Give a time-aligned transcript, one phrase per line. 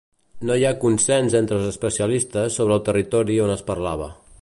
[0.49, 4.15] No hi ha consens entre els especialistes sobre el territori on es parlava.